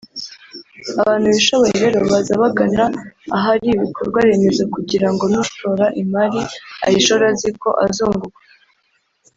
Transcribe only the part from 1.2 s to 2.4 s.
bishoboye rero baza